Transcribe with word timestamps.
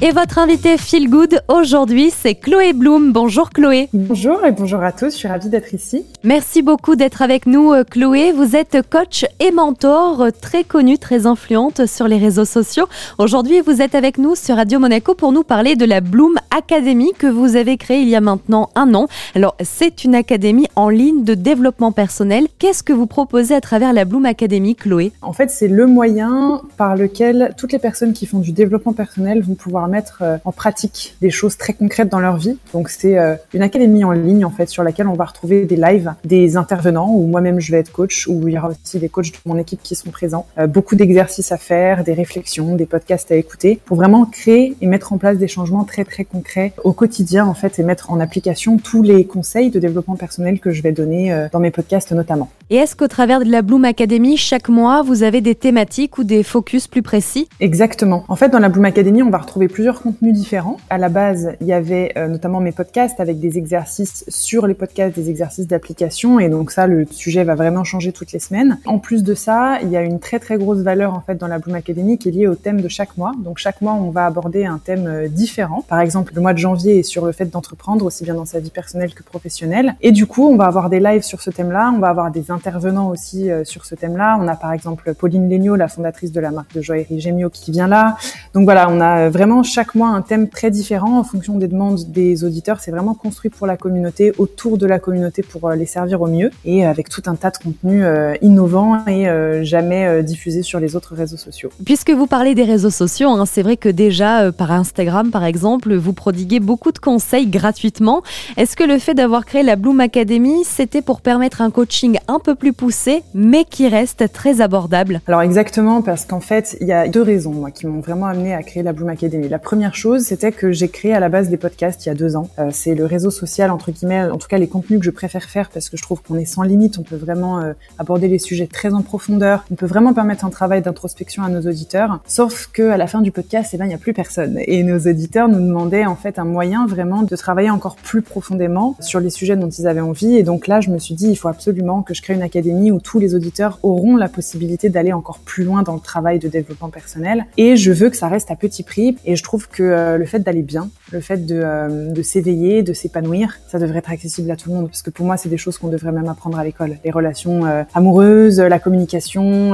Et 0.00 0.12
votre 0.12 0.38
invité 0.38 0.78
Feel 0.78 1.10
Good 1.10 1.40
aujourd'hui, 1.48 2.12
c'est 2.16 2.36
Chloé 2.36 2.72
Bloom. 2.72 3.12
Bonjour 3.12 3.50
Chloé. 3.50 3.88
Bonjour 3.92 4.44
et 4.44 4.52
bonjour 4.52 4.80
à 4.80 4.92
tous, 4.92 5.10
je 5.10 5.16
suis 5.16 5.26
ravie 5.26 5.48
d'être 5.48 5.74
ici. 5.74 6.04
Merci 6.22 6.62
beaucoup 6.62 6.94
d'être 6.94 7.20
avec 7.20 7.46
nous 7.46 7.72
euh, 7.72 7.82
Chloé. 7.82 8.30
Vous 8.30 8.54
êtes 8.54 8.88
coach 8.88 9.26
et 9.40 9.50
mentor 9.50 10.20
euh, 10.20 10.30
très 10.30 10.62
connue, 10.62 10.98
très 10.98 11.26
influente 11.26 11.86
sur 11.86 12.06
les 12.06 12.18
réseaux 12.18 12.44
sociaux. 12.44 12.86
Aujourd'hui, 13.18 13.60
vous 13.60 13.82
êtes 13.82 13.96
avec 13.96 14.18
nous 14.18 14.36
sur 14.36 14.54
Radio 14.54 14.78
Monaco 14.78 15.16
pour 15.16 15.32
nous 15.32 15.42
parler 15.42 15.74
de 15.74 15.84
la 15.84 16.00
Bloom 16.00 16.36
Academy 16.56 17.10
que 17.18 17.26
vous 17.26 17.56
avez 17.56 17.76
créée 17.76 18.02
il 18.02 18.08
y 18.08 18.14
a 18.14 18.20
maintenant 18.20 18.70
un 18.76 18.94
an. 18.94 19.08
Alors, 19.34 19.56
c'est 19.60 20.04
une 20.04 20.14
académie 20.14 20.68
en 20.76 20.90
ligne 20.90 21.24
de 21.24 21.34
développement 21.34 21.90
personnel. 21.90 22.46
Qu'est-ce 22.60 22.84
que 22.84 22.92
vous 22.92 23.08
proposez 23.08 23.52
à 23.52 23.60
travers 23.60 23.92
la 23.92 24.04
Bloom 24.04 24.26
Academy, 24.26 24.76
Chloé? 24.76 25.10
En 25.22 25.32
fait, 25.32 25.50
c'est 25.50 25.66
le 25.66 25.88
moyen 25.88 26.62
par 26.76 26.94
lequel 26.94 27.52
toutes 27.56 27.72
les 27.72 27.80
personnes 27.80 28.12
qui 28.12 28.26
font 28.26 28.38
du 28.38 28.52
développement 28.52 28.92
personnel 28.92 29.42
vont 29.42 29.56
pouvoir 29.56 29.87
mettre 29.88 30.18
euh, 30.22 30.38
en 30.44 30.52
pratique 30.52 31.16
des 31.20 31.30
choses 31.30 31.56
très 31.56 31.72
concrètes 31.72 32.08
dans 32.08 32.20
leur 32.20 32.36
vie. 32.36 32.58
Donc 32.72 32.88
c'est 32.88 33.18
euh, 33.18 33.36
une 33.54 33.62
académie 33.62 34.04
en 34.04 34.12
ligne 34.12 34.44
en 34.44 34.50
fait 34.50 34.68
sur 34.68 34.82
laquelle 34.82 35.08
on 35.08 35.14
va 35.14 35.24
retrouver 35.24 35.64
des 35.64 35.76
lives, 35.76 36.14
des 36.24 36.56
intervenants 36.56 37.10
où 37.10 37.26
moi-même 37.26 37.60
je 37.60 37.72
vais 37.72 37.78
être 37.78 37.92
coach, 37.92 38.26
où 38.28 38.48
il 38.48 38.54
y 38.54 38.58
aura 38.58 38.68
aussi 38.68 38.98
des 38.98 39.08
coachs 39.08 39.32
de 39.32 39.38
mon 39.46 39.56
équipe 39.56 39.82
qui 39.82 39.94
seront 39.94 40.10
présents, 40.10 40.46
euh, 40.58 40.66
beaucoup 40.66 40.96
d'exercices 40.96 41.52
à 41.52 41.58
faire, 41.58 42.04
des 42.04 42.14
réflexions, 42.14 42.74
des 42.74 42.86
podcasts 42.86 43.30
à 43.32 43.36
écouter 43.36 43.80
pour 43.84 43.96
vraiment 43.96 44.24
créer 44.24 44.76
et 44.80 44.86
mettre 44.86 45.12
en 45.12 45.18
place 45.18 45.38
des 45.38 45.48
changements 45.48 45.84
très 45.84 46.04
très 46.04 46.24
concrets 46.24 46.72
au 46.84 46.92
quotidien 46.92 47.46
en 47.46 47.54
fait 47.54 47.78
et 47.78 47.82
mettre 47.82 48.10
en 48.10 48.20
application 48.20 48.78
tous 48.78 49.02
les 49.02 49.26
conseils 49.26 49.70
de 49.70 49.78
développement 49.78 50.16
personnel 50.16 50.60
que 50.60 50.70
je 50.70 50.82
vais 50.82 50.92
donner 50.92 51.48
dans 51.52 51.60
mes 51.60 51.70
podcasts 51.70 52.12
notamment. 52.12 52.48
Et 52.70 52.76
est-ce 52.76 52.94
qu'au 52.94 53.08
travers 53.08 53.40
de 53.40 53.50
la 53.50 53.62
Bloom 53.62 53.86
Academy, 53.86 54.36
chaque 54.36 54.68
mois, 54.68 55.00
vous 55.00 55.22
avez 55.22 55.40
des 55.40 55.54
thématiques 55.54 56.18
ou 56.18 56.24
des 56.24 56.42
focus 56.42 56.86
plus 56.86 57.00
précis? 57.00 57.48
Exactement. 57.60 58.26
En 58.28 58.36
fait, 58.36 58.50
dans 58.50 58.58
la 58.58 58.68
Bloom 58.68 58.84
Academy, 58.84 59.22
on 59.22 59.30
va 59.30 59.38
retrouver 59.38 59.68
plusieurs 59.68 60.02
contenus 60.02 60.34
différents. 60.34 60.76
À 60.90 60.98
la 60.98 61.08
base, 61.08 61.52
il 61.62 61.66
y 61.66 61.72
avait 61.72 62.12
euh, 62.18 62.28
notamment 62.28 62.60
mes 62.60 62.72
podcasts 62.72 63.20
avec 63.20 63.40
des 63.40 63.56
exercices 63.56 64.26
sur 64.28 64.66
les 64.66 64.74
podcasts, 64.74 65.16
des 65.16 65.30
exercices 65.30 65.66
d'application. 65.66 66.40
Et 66.40 66.50
donc 66.50 66.70
ça, 66.70 66.86
le 66.86 67.06
sujet 67.10 67.42
va 67.42 67.54
vraiment 67.54 67.84
changer 67.84 68.12
toutes 68.12 68.32
les 68.32 68.38
semaines. 68.38 68.78
En 68.84 68.98
plus 68.98 69.22
de 69.22 69.32
ça, 69.32 69.78
il 69.80 69.88
y 69.88 69.96
a 69.96 70.02
une 70.02 70.20
très 70.20 70.38
très 70.38 70.58
grosse 70.58 70.80
valeur 70.80 71.14
en 71.14 71.22
fait 71.22 71.36
dans 71.36 71.48
la 71.48 71.58
Bloom 71.58 71.74
Academy 71.74 72.18
qui 72.18 72.28
est 72.28 72.32
liée 72.32 72.48
au 72.48 72.54
thème 72.54 72.82
de 72.82 72.88
chaque 72.88 73.16
mois. 73.16 73.32
Donc 73.38 73.56
chaque 73.56 73.80
mois, 73.80 73.94
on 73.94 74.10
va 74.10 74.26
aborder 74.26 74.66
un 74.66 74.76
thème 74.76 75.06
euh, 75.06 75.28
différent. 75.28 75.82
Par 75.88 76.00
exemple, 76.00 76.34
le 76.34 76.42
mois 76.42 76.52
de 76.52 76.58
janvier 76.58 76.98
est 76.98 77.02
sur 77.02 77.24
le 77.24 77.32
fait 77.32 77.46
d'entreprendre 77.46 78.04
aussi 78.04 78.24
bien 78.24 78.34
dans 78.34 78.44
sa 78.44 78.60
vie 78.60 78.68
personnelle 78.68 79.14
que 79.14 79.22
professionnelle. 79.22 79.96
Et 80.02 80.12
du 80.12 80.26
coup, 80.26 80.46
on 80.46 80.56
va 80.56 80.66
avoir 80.66 80.90
des 80.90 81.00
lives 81.00 81.22
sur 81.22 81.40
ce 81.40 81.48
thème-là. 81.48 81.94
On 81.96 81.98
va 81.98 82.10
avoir 82.10 82.30
des 82.30 82.50
intervenants 82.58 83.08
aussi 83.08 83.52
euh, 83.52 83.62
sur 83.64 83.84
ce 83.84 83.94
thème-là. 83.94 84.36
On 84.40 84.48
a 84.48 84.56
par 84.56 84.72
exemple 84.72 85.14
Pauline 85.14 85.48
Legnaud, 85.48 85.76
la 85.76 85.86
fondatrice 85.86 86.32
de 86.32 86.40
la 86.40 86.50
marque 86.50 86.74
de 86.74 86.80
joaillerie 86.80 87.20
Gemio, 87.20 87.50
qui 87.50 87.70
vient 87.70 87.86
là. 87.86 88.16
Donc 88.52 88.64
voilà, 88.64 88.88
on 88.90 89.00
a 89.00 89.28
vraiment 89.28 89.62
chaque 89.62 89.94
mois 89.94 90.08
un 90.08 90.22
thème 90.22 90.48
très 90.48 90.72
différent 90.72 91.20
en 91.20 91.22
fonction 91.22 91.56
des 91.56 91.68
demandes 91.68 92.00
des 92.08 92.42
auditeurs. 92.42 92.80
C'est 92.80 92.90
vraiment 92.90 93.14
construit 93.14 93.48
pour 93.48 93.68
la 93.68 93.76
communauté, 93.76 94.32
autour 94.38 94.76
de 94.76 94.86
la 94.86 94.98
communauté 94.98 95.42
pour 95.42 95.68
euh, 95.68 95.76
les 95.76 95.86
servir 95.86 96.20
au 96.20 96.26
mieux 96.26 96.50
et 96.64 96.84
avec 96.84 97.08
tout 97.08 97.22
un 97.26 97.36
tas 97.36 97.50
de 97.50 97.58
contenus 97.58 98.02
euh, 98.04 98.34
innovants 98.42 99.06
et 99.06 99.26
jamais 99.62 100.22
diffusés 100.24 100.62
sur 100.62 100.80
les 100.80 100.96
autres 100.96 101.14
réseaux 101.14 101.36
sociaux. 101.36 101.70
Puisque 101.84 102.10
vous 102.10 102.26
parlez 102.26 102.56
des 102.56 102.64
réseaux 102.64 102.90
sociaux, 102.90 103.30
hein, 103.30 103.46
c'est 103.46 103.62
vrai 103.62 103.76
que 103.76 103.88
déjà 103.88 104.50
par 104.50 104.72
Instagram 104.72 105.30
par 105.30 105.44
exemple, 105.44 105.94
vous 105.94 106.12
prodiguez 106.12 106.58
beaucoup 106.58 106.90
de 106.90 106.98
conseils 106.98 107.46
gratuitement. 107.46 108.22
Est-ce 108.56 108.76
que 108.76 108.84
le 108.84 108.98
fait 108.98 109.14
d'avoir 109.14 109.44
créé 109.44 109.62
la 109.62 109.76
Bloom 109.76 110.00
Academy, 110.00 110.64
c'était 110.64 111.02
pour 111.02 111.20
permettre 111.20 111.60
un 111.60 111.70
coaching 111.70 112.18
un 112.26 112.38
peu 112.38 112.47
plus 112.54 112.72
poussé, 112.72 113.22
mais 113.34 113.64
qui 113.64 113.88
reste 113.88 114.32
très 114.32 114.60
abordable 114.60 115.20
Alors 115.26 115.42
exactement, 115.42 116.02
parce 116.02 116.24
qu'en 116.24 116.40
fait, 116.40 116.76
il 116.80 116.86
y 116.86 116.92
a 116.92 117.08
deux 117.08 117.22
raisons 117.22 117.52
moi 117.52 117.70
qui 117.70 117.86
m'ont 117.86 118.00
vraiment 118.00 118.26
amené 118.26 118.54
à 118.54 118.62
créer 118.62 118.82
la 118.82 118.92
Bloom 118.92 119.08
Academy. 119.08 119.48
La 119.48 119.58
première 119.58 119.94
chose, 119.94 120.22
c'était 120.22 120.52
que 120.52 120.72
j'ai 120.72 120.88
créé 120.88 121.14
à 121.14 121.20
la 121.20 121.28
base 121.28 121.48
des 121.48 121.56
podcasts 121.56 122.04
il 122.06 122.08
y 122.08 122.12
a 122.12 122.14
deux 122.14 122.36
ans. 122.36 122.48
Euh, 122.58 122.70
c'est 122.72 122.94
le 122.94 123.04
réseau 123.04 123.30
social 123.30 123.70
entre 123.70 123.90
guillemets, 123.90 124.22
en 124.24 124.38
tout 124.38 124.48
cas 124.48 124.58
les 124.58 124.68
contenus 124.68 125.00
que 125.00 125.04
je 125.04 125.10
préfère 125.10 125.44
faire 125.44 125.70
parce 125.70 125.88
que 125.88 125.96
je 125.96 126.02
trouve 126.02 126.22
qu'on 126.22 126.36
est 126.36 126.44
sans 126.44 126.62
limite, 126.62 126.98
on 126.98 127.02
peut 127.02 127.16
vraiment 127.16 127.60
euh, 127.60 127.72
aborder 127.98 128.28
les 128.28 128.38
sujets 128.38 128.66
très 128.66 128.94
en 128.94 129.02
profondeur, 129.02 129.64
on 129.70 129.74
peut 129.74 129.86
vraiment 129.86 130.14
permettre 130.14 130.44
un 130.44 130.50
travail 130.50 130.82
d'introspection 130.82 131.42
à 131.42 131.48
nos 131.48 131.60
auditeurs. 131.60 132.20
Sauf 132.26 132.68
que 132.72 132.90
à 132.90 132.96
la 132.96 133.06
fin 133.06 133.20
du 133.20 133.32
podcast, 133.32 133.70
eh 133.74 133.76
ben 133.76 133.86
il 133.86 133.90
y 133.90 133.94
a 133.94 133.98
plus 133.98 134.12
personne 134.12 134.58
et 134.66 134.82
nos 134.82 134.98
auditeurs 134.98 135.48
nous 135.48 135.60
demandaient 135.60 136.06
en 136.06 136.16
fait 136.16 136.38
un 136.38 136.44
moyen 136.44 136.86
vraiment 136.86 137.22
de 137.22 137.36
travailler 137.36 137.70
encore 137.70 137.96
plus 137.96 138.22
profondément 138.22 138.96
sur 139.00 139.20
les 139.20 139.30
sujets 139.30 139.56
dont 139.56 139.68
ils 139.68 139.86
avaient 139.86 140.00
envie. 140.00 140.36
Et 140.36 140.42
donc 140.42 140.66
là, 140.66 140.80
je 140.80 140.90
me 140.90 140.98
suis 140.98 141.14
dit, 141.14 141.28
il 141.28 141.36
faut 141.36 141.48
absolument 141.48 142.02
que 142.02 142.14
je 142.14 142.22
crée 142.22 142.34
une 142.34 142.37
académie 142.40 142.90
où 142.90 143.00
tous 143.00 143.18
les 143.18 143.34
auditeurs 143.34 143.78
auront 143.82 144.16
la 144.16 144.28
possibilité 144.28 144.88
d'aller 144.88 145.12
encore 145.12 145.38
plus 145.38 145.64
loin 145.64 145.82
dans 145.82 145.94
le 145.94 146.00
travail 146.00 146.38
de 146.38 146.48
développement 146.48 146.88
personnel. 146.90 147.46
Et 147.56 147.76
je 147.76 147.92
veux 147.92 148.10
que 148.10 148.16
ça 148.16 148.28
reste 148.28 148.50
à 148.50 148.56
petit 148.56 148.82
prix. 148.82 149.16
Et 149.24 149.36
je 149.36 149.42
trouve 149.42 149.68
que 149.68 149.82
euh, 149.82 150.18
le 150.18 150.26
fait 150.26 150.40
d'aller 150.40 150.62
bien, 150.62 150.90
le 151.12 151.20
fait 151.20 151.44
de, 151.46 151.60
euh, 151.62 152.10
de 152.10 152.22
s'éveiller, 152.22 152.82
de 152.82 152.92
s'épanouir, 152.92 153.58
ça 153.68 153.78
devrait 153.78 153.98
être 153.98 154.10
accessible 154.10 154.50
à 154.50 154.56
tout 154.56 154.70
le 154.70 154.76
monde. 154.76 154.88
Parce 154.88 155.02
que 155.02 155.10
pour 155.10 155.26
moi, 155.26 155.36
c'est 155.36 155.48
des 155.48 155.56
choses 155.56 155.78
qu'on 155.78 155.88
devrait 155.88 156.12
même 156.12 156.28
apprendre 156.28 156.58
à 156.58 156.64
l'école. 156.64 156.98
Les 157.04 157.10
relations 157.10 157.64
euh, 157.66 157.82
amoureuses, 157.94 158.60
la 158.60 158.78
communication, 158.78 159.72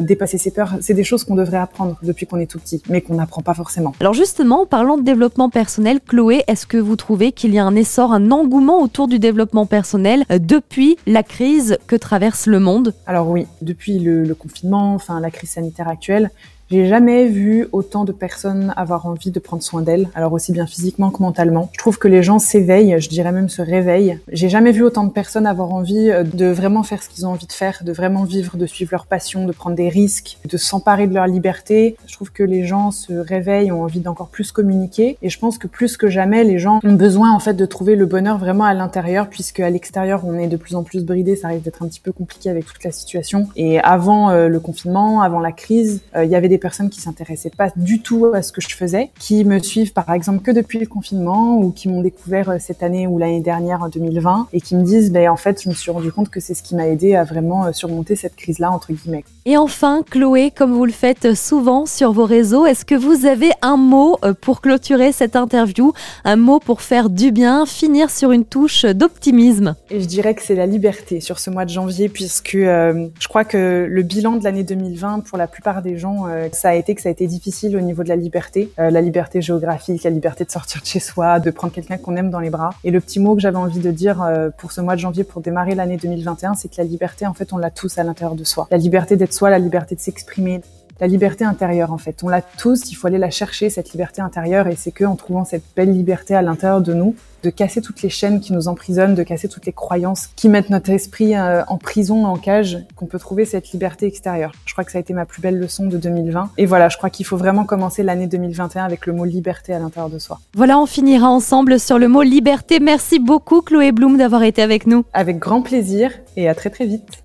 dépasser 0.00 0.38
ses 0.38 0.50
peurs, 0.50 0.76
c'est 0.80 0.94
des 0.94 1.04
choses 1.04 1.24
qu'on 1.24 1.34
devrait 1.34 1.58
apprendre 1.58 1.96
depuis 2.02 2.26
qu'on 2.26 2.38
est 2.38 2.46
tout 2.46 2.58
petit, 2.58 2.82
mais 2.88 3.00
qu'on 3.00 3.14
n'apprend 3.14 3.42
pas 3.42 3.54
forcément. 3.54 3.94
Alors 4.00 4.14
justement, 4.14 4.66
parlant 4.66 4.96
de 4.96 5.02
développement 5.02 5.50
personnel, 5.50 6.00
Chloé, 6.06 6.44
est-ce 6.46 6.66
que 6.66 6.76
vous 6.76 6.96
trouvez 6.96 7.32
qu'il 7.32 7.54
y 7.54 7.58
a 7.58 7.64
un 7.64 7.74
essor, 7.74 8.12
un 8.12 8.30
engouement 8.30 8.80
autour 8.80 9.08
du 9.08 9.18
développement 9.18 9.66
personnel 9.66 10.24
depuis 10.30 10.96
la 11.06 11.22
crise 11.22 11.78
que 11.86 11.96
traverse 12.06 12.46
le 12.46 12.60
monde. 12.60 12.94
Alors 13.04 13.28
oui, 13.28 13.48
depuis 13.62 13.98
le, 13.98 14.32
confinement, 14.36 14.94
enfin 14.94 15.18
la 15.18 15.32
crise 15.32 15.50
sanitaire 15.50 15.88
actuelle, 15.88 16.30
j'ai 16.70 16.86
jamais 16.86 17.26
vu 17.26 17.68
autant 17.70 18.04
de 18.04 18.12
personnes 18.12 18.74
avoir 18.76 19.06
envie 19.06 19.30
de 19.30 19.38
prendre 19.38 19.62
soin 19.62 19.82
d'elles, 19.82 20.08
alors 20.14 20.32
aussi 20.32 20.52
bien 20.52 20.66
physiquement 20.66 21.10
que 21.10 21.22
mentalement. 21.22 21.70
Je 21.72 21.78
trouve 21.78 21.98
que 21.98 22.08
les 22.08 22.24
gens 22.24 22.40
s'éveillent, 22.40 22.96
je 22.98 23.08
dirais 23.08 23.30
même 23.30 23.48
se 23.48 23.62
réveillent. 23.62 24.18
J'ai 24.32 24.48
jamais 24.48 24.72
vu 24.72 24.82
autant 24.82 25.04
de 25.04 25.12
personnes 25.12 25.46
avoir 25.46 25.72
envie 25.72 26.10
euh, 26.10 26.24
de 26.24 26.46
vraiment 26.46 26.82
faire 26.82 27.02
ce 27.02 27.08
qu'ils 27.08 27.24
ont 27.26 27.30
envie 27.30 27.46
de 27.46 27.52
faire, 27.52 27.82
de 27.84 27.92
vraiment 27.92 28.24
vivre, 28.24 28.56
de 28.56 28.66
suivre 28.66 28.90
leur 28.92 29.06
passion, 29.06 29.46
de 29.46 29.52
prendre 29.52 29.76
des 29.76 29.88
risques, 29.88 30.38
de 30.44 30.56
s'emparer 30.56 31.06
de 31.06 31.14
leur 31.14 31.26
liberté. 31.26 31.96
Je 32.06 32.14
trouve 32.14 32.32
que 32.32 32.42
les 32.42 32.64
gens 32.64 32.90
se 32.90 33.12
réveillent, 33.12 33.70
ont 33.70 33.82
envie 33.82 34.00
d'encore 34.00 34.28
plus 34.28 34.50
communiquer. 34.50 35.18
Et 35.22 35.28
je 35.28 35.38
pense 35.38 35.58
que 35.58 35.68
plus 35.68 35.96
que 35.96 36.08
jamais, 36.08 36.42
les 36.42 36.58
gens 36.58 36.80
ont 36.82 36.94
besoin 36.94 37.32
en 37.32 37.38
fait 37.38 37.54
de 37.54 37.66
trouver 37.66 37.94
le 37.94 38.06
bonheur 38.06 38.38
vraiment 38.38 38.64
à 38.64 38.74
l'intérieur, 38.74 39.28
puisque 39.28 39.60
à 39.60 39.70
l'extérieur, 39.70 40.22
on 40.24 40.38
est 40.38 40.48
de 40.48 40.56
plus 40.56 40.74
en 40.74 40.82
plus 40.82 41.04
bridé. 41.04 41.36
Ça 41.36 41.48
risque 41.48 41.62
d'être 41.62 41.82
un 41.82 41.86
petit 41.86 42.00
peu 42.00 42.12
compliqué 42.12 42.50
avec 42.50 42.66
toute 42.66 42.82
la 42.82 42.90
situation. 42.90 43.48
Et 43.54 43.78
avant 43.80 44.30
euh, 44.30 44.48
le 44.48 44.58
confinement, 44.58 45.22
avant 45.22 45.40
la 45.40 45.52
crise, 45.52 46.02
euh, 46.16 46.24
il 46.24 46.30
y 46.30 46.34
avait 46.34 46.48
des 46.48 46.55
personnes 46.58 46.90
qui 46.90 47.00
s'intéressaient 47.00 47.50
pas 47.50 47.70
du 47.76 48.00
tout 48.00 48.26
à 48.32 48.42
ce 48.42 48.52
que 48.52 48.60
je 48.60 48.74
faisais, 48.74 49.10
qui 49.18 49.44
me 49.44 49.58
suivent 49.58 49.92
par 49.92 50.10
exemple 50.10 50.42
que 50.42 50.50
depuis 50.50 50.78
le 50.78 50.86
confinement 50.86 51.58
ou 51.58 51.70
qui 51.70 51.88
m'ont 51.88 52.02
découvert 52.02 52.50
euh, 52.50 52.56
cette 52.58 52.82
année 52.82 53.06
ou 53.06 53.18
l'année 53.18 53.40
dernière 53.40 53.82
en 53.82 53.88
2020 53.88 54.48
et 54.52 54.60
qui 54.60 54.74
me 54.74 54.82
disent 54.82 55.12
ben 55.12 55.28
en 55.28 55.36
fait 55.36 55.62
je 55.62 55.68
me 55.68 55.74
suis 55.74 55.90
rendu 55.90 56.12
compte 56.12 56.30
que 56.30 56.40
c'est 56.40 56.54
ce 56.54 56.62
qui 56.62 56.74
m'a 56.74 56.86
aidé 56.86 57.14
à 57.14 57.24
vraiment 57.24 57.66
euh, 57.66 57.72
surmonter 57.72 58.16
cette 58.16 58.36
crise 58.36 58.58
là 58.58 58.70
entre 58.70 58.92
guillemets. 58.92 59.24
Et 59.44 59.56
enfin 59.56 60.02
Chloé, 60.10 60.50
comme 60.50 60.72
vous 60.72 60.84
le 60.84 60.92
faites 60.92 61.34
souvent 61.34 61.86
sur 61.86 62.12
vos 62.12 62.24
réseaux, 62.24 62.66
est-ce 62.66 62.84
que 62.84 62.94
vous 62.94 63.26
avez 63.26 63.50
un 63.62 63.76
mot 63.76 64.18
euh, 64.24 64.34
pour 64.38 64.60
clôturer 64.60 65.12
cette 65.12 65.36
interview, 65.36 65.92
un 66.24 66.36
mot 66.36 66.58
pour 66.58 66.82
faire 66.82 67.10
du 67.10 67.32
bien, 67.32 67.66
finir 67.66 68.10
sur 68.10 68.32
une 68.32 68.44
touche 68.44 68.84
d'optimisme? 68.84 69.74
Et 69.90 70.00
je 70.00 70.06
dirais 70.06 70.34
que 70.34 70.42
c'est 70.42 70.54
la 70.54 70.66
liberté 70.66 71.20
sur 71.20 71.38
ce 71.38 71.50
mois 71.50 71.64
de 71.64 71.70
janvier 71.70 72.08
puisque 72.08 72.56
je 72.56 73.28
crois 73.28 73.44
que 73.44 73.86
le 73.88 74.02
bilan 74.02 74.36
de 74.36 74.44
l'année 74.44 74.64
2020 74.64 75.20
pour 75.20 75.38
la 75.38 75.46
plupart 75.46 75.82
des 75.82 75.98
gens 75.98 76.26
ça 76.54 76.70
a 76.70 76.74
été 76.74 76.94
que 76.94 77.02
ça 77.02 77.08
a 77.08 77.12
été 77.12 77.26
difficile 77.26 77.76
au 77.76 77.80
niveau 77.80 78.02
de 78.02 78.08
la 78.08 78.16
liberté, 78.16 78.70
euh, 78.78 78.90
la 78.90 79.00
liberté 79.00 79.40
géographique, 79.42 80.02
la 80.04 80.10
liberté 80.10 80.44
de 80.44 80.50
sortir 80.50 80.80
de 80.80 80.86
chez 80.86 81.00
soi, 81.00 81.40
de 81.40 81.50
prendre 81.50 81.72
quelqu'un 81.72 81.96
qu'on 81.96 82.16
aime 82.16 82.30
dans 82.30 82.40
les 82.40 82.50
bras. 82.50 82.70
Et 82.84 82.90
le 82.90 83.00
petit 83.00 83.20
mot 83.20 83.34
que 83.34 83.40
j'avais 83.40 83.56
envie 83.56 83.80
de 83.80 83.90
dire 83.90 84.22
euh, 84.22 84.50
pour 84.56 84.72
ce 84.72 84.80
mois 84.80 84.94
de 84.94 85.00
janvier, 85.00 85.24
pour 85.24 85.40
démarrer 85.40 85.74
l'année 85.74 85.96
2021, 85.96 86.54
c'est 86.54 86.68
que 86.68 86.76
la 86.78 86.84
liberté, 86.84 87.26
en 87.26 87.34
fait, 87.34 87.52
on 87.52 87.58
l'a 87.58 87.70
tous 87.70 87.98
à 87.98 88.04
l'intérieur 88.04 88.34
de 88.34 88.44
soi. 88.44 88.66
La 88.70 88.78
liberté 88.78 89.16
d'être 89.16 89.32
soi, 89.32 89.50
la 89.50 89.58
liberté 89.58 89.94
de 89.94 90.00
s'exprimer, 90.00 90.60
la 91.00 91.06
liberté 91.06 91.44
intérieure 91.44 91.92
en 91.92 91.98
fait. 91.98 92.22
On 92.22 92.28
l'a 92.28 92.42
tous, 92.42 92.90
il 92.90 92.94
faut 92.94 93.06
aller 93.06 93.18
la 93.18 93.30
chercher 93.30 93.70
cette 93.70 93.92
liberté 93.92 94.22
intérieure 94.22 94.66
et 94.66 94.76
c'est 94.76 94.92
que 94.92 95.04
en 95.04 95.16
trouvant 95.16 95.44
cette 95.44 95.64
belle 95.74 95.92
liberté 95.92 96.34
à 96.34 96.42
l'intérieur 96.42 96.80
de 96.80 96.94
nous, 96.94 97.14
de 97.42 97.50
casser 97.50 97.80
toutes 97.80 98.02
les 98.02 98.08
chaînes 98.08 98.40
qui 98.40 98.52
nous 98.52 98.66
emprisonnent, 98.66 99.14
de 99.14 99.22
casser 99.22 99.48
toutes 99.48 99.66
les 99.66 99.72
croyances 99.72 100.30
qui 100.34 100.48
mettent 100.48 100.70
notre 100.70 100.90
esprit 100.90 101.36
euh, 101.36 101.62
en 101.68 101.78
prison, 101.78 102.24
en 102.24 102.36
cage, 102.36 102.78
qu'on 102.96 103.06
peut 103.06 103.18
trouver 103.18 103.44
cette 103.44 103.70
liberté 103.70 104.06
extérieure. 104.06 104.52
Je 104.64 104.72
crois 104.72 104.84
que 104.84 104.90
ça 104.90 104.98
a 104.98 105.00
été 105.00 105.12
ma 105.12 105.26
plus 105.26 105.40
belle 105.40 105.58
leçon 105.58 105.86
de 105.86 105.96
2020 105.96 106.50
et 106.58 106.66
voilà, 106.66 106.88
je 106.88 106.96
crois 106.96 107.10
qu'il 107.10 107.26
faut 107.26 107.36
vraiment 107.36 107.64
commencer 107.64 108.02
l'année 108.02 108.26
2021 108.26 108.84
avec 108.84 109.06
le 109.06 109.12
mot 109.12 109.24
liberté 109.24 109.72
à 109.72 109.78
l'intérieur 109.78 110.10
de 110.10 110.18
soi. 110.18 110.40
Voilà, 110.54 110.78
on 110.78 110.86
finira 110.86 111.28
ensemble 111.28 111.78
sur 111.78 111.98
le 111.98 112.08
mot 112.08 112.22
liberté. 112.22 112.80
Merci 112.80 113.18
beaucoup 113.18 113.60
Chloé 113.60 113.92
Bloom 113.92 114.16
d'avoir 114.16 114.42
été 114.42 114.62
avec 114.62 114.86
nous. 114.86 115.04
Avec 115.12 115.38
grand 115.38 115.62
plaisir 115.62 116.10
et 116.36 116.48
à 116.48 116.54
très 116.54 116.70
très 116.70 116.86
vite. 116.86 117.22